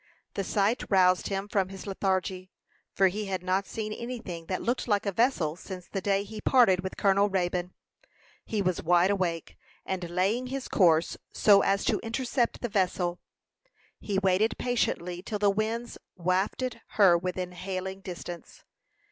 [0.33, 2.49] The sight roused him from his lethargy,
[2.91, 6.23] for he had not seen any thing that looked like a vessel since the day
[6.23, 7.75] he parted with Colonel Raybone.
[8.43, 13.19] He was wide awake; and laying his course so as to intercept the vessel,
[13.99, 18.63] he waited patiently till the winds wafted her within hailing distance.